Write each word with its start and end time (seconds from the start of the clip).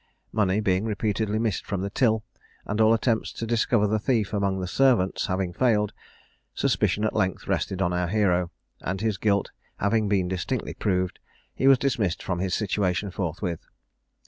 Money 0.31 0.59
being 0.59 0.83
repeatedly 0.83 1.37
missed 1.37 1.63
from 1.63 1.81
the 1.81 1.89
till, 1.91 2.23
and 2.65 2.81
all 2.81 2.91
attempts 2.91 3.31
to 3.31 3.45
discover 3.45 3.85
the 3.85 3.99
thief 3.99 4.33
among 4.33 4.59
the 4.59 4.65
servants 4.65 5.27
having 5.27 5.53
failed, 5.53 5.93
suspicion 6.55 7.03
at 7.03 7.15
length 7.15 7.47
rested 7.47 7.83
on 7.83 7.93
our 7.93 8.07
hero; 8.07 8.49
and 8.81 9.01
his 9.01 9.19
guilt 9.19 9.51
having 9.77 10.09
been 10.09 10.27
distinctly 10.27 10.73
proved 10.73 11.19
he 11.53 11.67
was 11.67 11.77
dismissed 11.77 12.23
from 12.23 12.39
his 12.39 12.55
situation 12.55 13.11
forthwith. 13.11 13.67